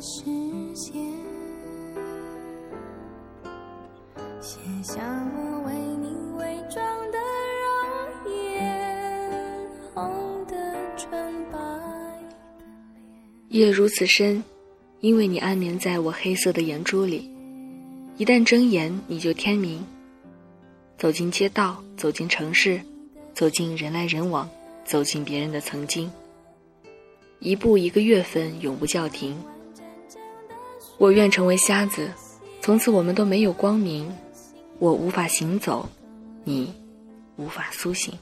[0.00, 0.24] 视
[0.76, 0.92] 线，
[4.40, 5.00] 写下
[5.34, 6.80] 我为你伪装
[7.10, 7.18] 的
[7.64, 10.54] 容颜，红的
[10.96, 11.10] 纯
[11.50, 12.36] 白的
[13.48, 14.44] 夜如此深，
[15.00, 17.28] 因为你安眠在我黑色的眼珠里。
[18.16, 19.84] 一旦睁眼，你就天明。
[20.96, 22.80] 走进街道，走进城市，
[23.34, 24.48] 走进人来人往，
[24.84, 26.08] 走进别人的曾经。
[27.40, 29.36] 一步一个月份，永不叫停。
[30.98, 32.10] 我愿成为瞎子，
[32.60, 34.12] 从此我们都没有光明。
[34.80, 35.88] 我无法行走，
[36.42, 36.74] 你
[37.36, 38.18] 无法苏醒。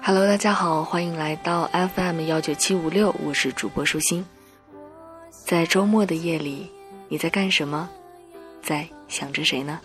[0.00, 4.24] Hello，大家好，欢迎来到 FM 幺九七五六，我是主播舒心。
[5.44, 6.70] 在周末的夜里，
[7.08, 7.90] 你在干什么？
[8.62, 9.80] 在想着谁呢？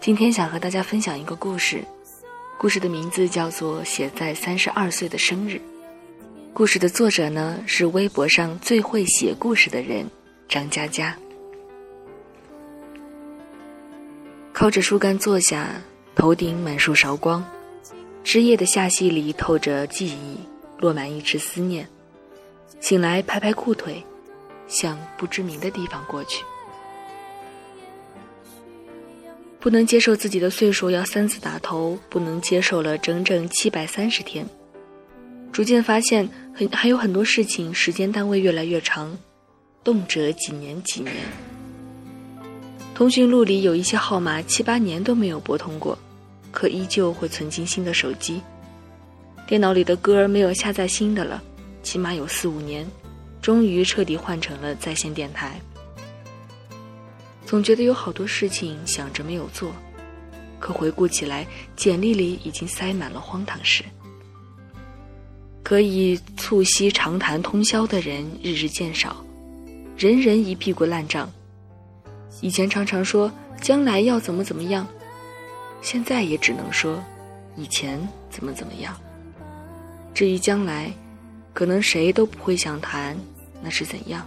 [0.00, 1.84] 今天想和大家分享一个故事，
[2.56, 5.56] 故事的名字叫做《写在三十二岁的生日》。
[6.58, 10.04] 故事的作者呢是微博上最会写故事的人
[10.48, 11.16] 张嘉佳。
[14.52, 15.80] 靠着树干坐下，
[16.16, 17.48] 头顶满树韶光，
[18.24, 20.36] 枝叶的下隙里透着记忆，
[20.80, 21.88] 落满一池思念。
[22.80, 24.04] 醒来拍拍裤腿，
[24.66, 26.44] 向不知名的地方过去。
[29.60, 34.44] 不能接受自己的岁数要三次打头，不能接受了整整七百三十天。
[35.58, 39.18] 逐渐发现，很还有很多事情，时间单位越来越长，
[39.82, 41.12] 动辄几年几年。
[42.94, 45.98] 通讯录里有一些号码七八年都没有拨通过，
[46.52, 48.40] 可依旧会存进新的手机。
[49.48, 51.42] 电脑里的歌没有下载新的了，
[51.82, 52.88] 起码有四五年，
[53.42, 55.60] 终于彻底换成了在线电台。
[57.44, 59.72] 总觉得有好多事情想着没有做，
[60.60, 61.44] 可回顾起来，
[61.74, 63.82] 简历里已经塞满了荒唐事。
[65.68, 69.22] 可以促膝长谈通宵的人日日渐少，
[69.98, 71.30] 人人一屁股烂账。
[72.40, 73.30] 以前常常说
[73.60, 74.86] 将来要怎么怎么样，
[75.82, 77.04] 现在也只能说
[77.54, 78.96] 以前怎么怎么样。
[80.14, 80.90] 至于将来，
[81.52, 83.14] 可能谁都不会想谈
[83.62, 84.26] 那是怎样。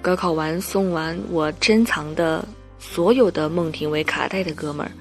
[0.00, 2.42] 高考完送完我珍藏的
[2.78, 4.92] 所有的孟庭苇卡带的哥们儿，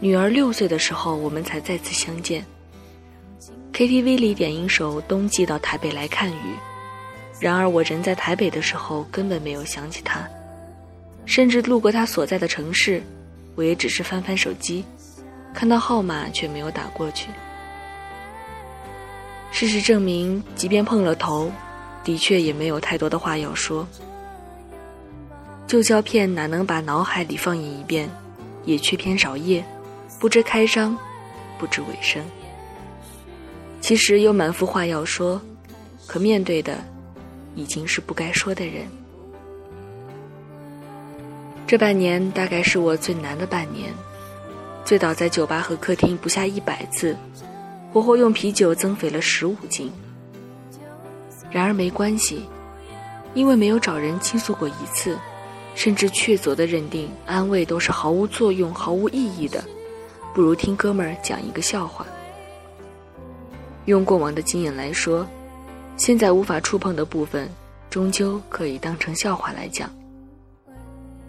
[0.00, 2.42] 女儿六岁的时候我们才再次相见。
[3.76, 6.32] KTV 里点一首《冬季到台北来看雨》，
[7.38, 10.26] 然而我人在台北的时候根本没有想起他，
[11.26, 13.02] 甚至路过他所在的城市，
[13.54, 14.82] 我也只是翻翻手机，
[15.52, 17.28] 看到号码却没有打过去。
[19.52, 21.52] 事实证明，即便碰了头。
[22.02, 23.86] 的确也没有太多的话要说，
[25.66, 28.08] 旧胶片哪能把脑海里放映一遍，
[28.64, 29.62] 也缺篇少页，
[30.18, 30.96] 不知开张，
[31.58, 32.24] 不知尾声。
[33.86, 35.40] 其实有满腹话要说，
[36.08, 36.82] 可面对的
[37.54, 38.84] 已经是不该说的人。
[41.68, 43.94] 这半年大概是我最难的半年，
[44.84, 47.16] 醉倒在酒吧和客厅不下一百次，
[47.92, 49.92] 活活用啤酒增肥了十五斤。
[51.48, 52.44] 然而没关系，
[53.34, 55.16] 因为没有找人倾诉过一次，
[55.76, 59.62] 甚至确凿的认定安慰都是毫无作用、毫无意义的，
[60.34, 62.04] 不如听哥们儿讲一个笑话。
[63.86, 65.26] 用过往的经验来说，
[65.96, 67.48] 现在无法触碰的部分，
[67.88, 69.90] 终究可以当成笑话来讲。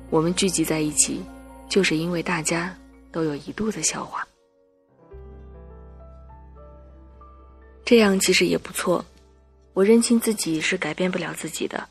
[0.09, 1.21] 我们聚集在一起，
[1.69, 2.75] 就是因为大家
[3.11, 4.27] 都有一肚子笑话，
[7.85, 9.05] 这样其实也不错。
[9.73, 11.87] 我认清自己是改变不了自己的，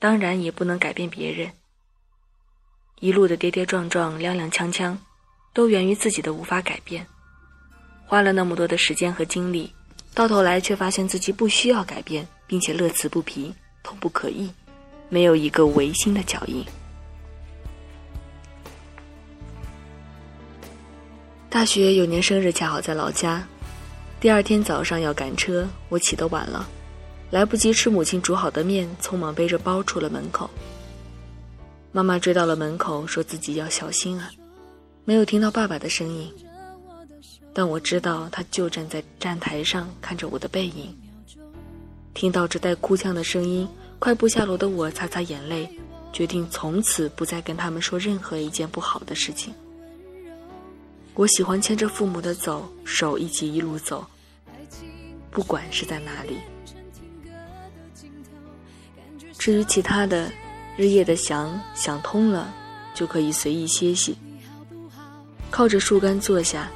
[0.00, 1.52] 当然也不能改变别人。
[2.98, 4.96] 一路的跌跌撞撞、踉踉跄跄，
[5.52, 7.06] 都源于自己的无法改变。
[8.08, 9.70] 花了那么多的时间和精力，
[10.14, 14.50] 到头来却发现自己不需要改变，并且乐此不疲、痛不可抑，
[15.10, 16.64] 没有一个违心的脚印。
[21.50, 23.46] 大学有年生日，恰好在老家。
[24.18, 26.66] 第二天早上要赶车，我起得晚了，
[27.30, 30.48] 来不及吃母亲煮好的面，匆忙背着包出了门口。
[31.92, 34.30] 妈妈追到了门口，说自己要小心啊，
[35.04, 36.32] 没有听到爸爸的声音，
[37.58, 40.96] 但我知道他就站在站台上看着我的背影。
[42.14, 43.68] 听到这带哭腔的声音，
[43.98, 45.68] 快步下楼的我擦擦眼泪，
[46.12, 49.52] 决定从此不再跟他们说任何一件不好的事情。
[51.14, 54.06] 我喜欢牵着父母的走，手一起一路走，
[55.32, 56.36] 不管是在哪里。
[59.36, 60.30] 至于其他的，
[60.76, 62.54] 日夜的想想通了，
[62.94, 64.16] 就可以随意歇息。
[65.50, 66.70] 靠着树干坐下，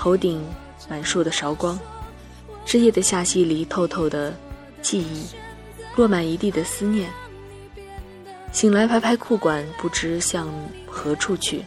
[0.00, 0.42] 头顶
[0.88, 1.78] 满树的韶光，
[2.64, 4.34] 枝叶的罅隙里透透的
[4.80, 5.26] 记忆，
[5.94, 7.10] 落满一地的思念。
[8.50, 10.48] 醒来拍拍裤管，不知向
[10.86, 11.62] 何处去。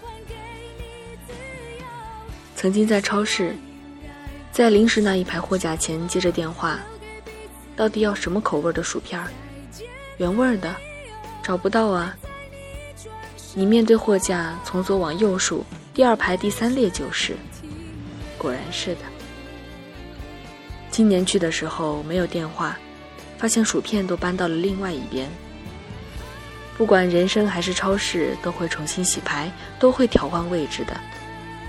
[2.56, 3.56] 曾经在超市，
[4.52, 6.80] 在零食那一排货架前接着电话，
[7.76, 9.22] 到底要什么口味的薯片？
[10.18, 10.76] 原味的，
[11.44, 12.18] 找不到啊。
[13.54, 15.64] 你面对货架，从左往右数，
[15.94, 17.38] 第二排第三列就是，
[18.44, 19.02] 果然是的。
[20.92, 22.78] 今年去的时候没有电话
[23.38, 25.28] 发现薯片都搬到了另外一边。
[26.78, 29.50] 不管人生还是超市都会重新洗牌
[29.80, 30.94] 都会调换位置的。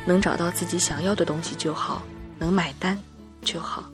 [0.05, 2.03] 能找到自己想要的东西就好
[2.39, 2.99] 能买单
[3.43, 3.85] 就好。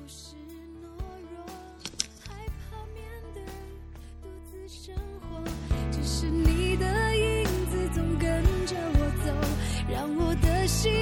[6.03, 9.33] 是你的影子总跟着我走
[9.89, 11.00] 让我的心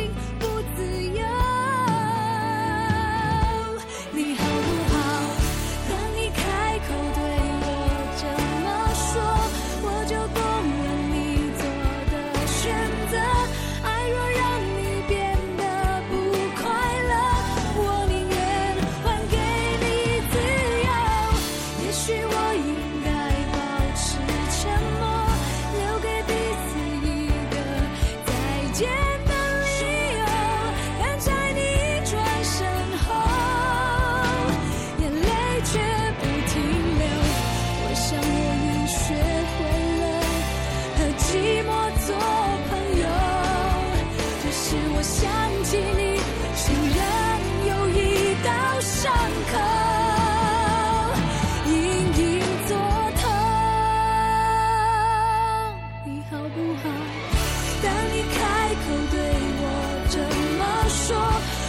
[57.83, 59.19] 当你开口对
[59.61, 59.65] 我
[60.11, 60.19] 这
[60.59, 61.17] 么说，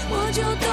[0.09, 0.68] 我就。